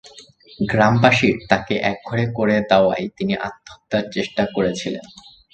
গ্রামবাসীর 0.69 1.35
তাঁকে 1.49 1.75
একঘরে 1.83 2.25
করে 2.33 2.55
দেওয়ায় 2.69 3.05
তিনি 3.17 3.33
আত্মহত্যার 3.47 4.05
চেষ্টা 4.11 4.43
করেছিলেন। 4.55 5.05